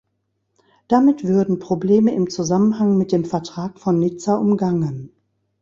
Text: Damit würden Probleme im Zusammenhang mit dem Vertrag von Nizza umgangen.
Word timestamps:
Damit 0.87 1.23
würden 1.25 1.59
Probleme 1.59 2.15
im 2.15 2.27
Zusammenhang 2.27 2.97
mit 2.97 3.11
dem 3.11 3.23
Vertrag 3.23 3.77
von 3.77 3.99
Nizza 3.99 4.33
umgangen. 4.35 5.11